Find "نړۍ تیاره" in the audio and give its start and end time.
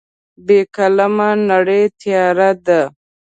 1.49-2.51